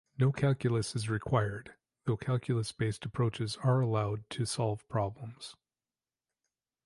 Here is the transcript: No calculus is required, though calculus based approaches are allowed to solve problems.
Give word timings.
No 0.17 0.31
calculus 0.31 0.95
is 0.95 1.11
required, 1.11 1.75
though 2.05 2.17
calculus 2.17 2.71
based 2.71 3.05
approaches 3.05 3.55
are 3.57 3.81
allowed 3.81 4.27
to 4.31 4.47
solve 4.47 4.89
problems. 4.89 5.55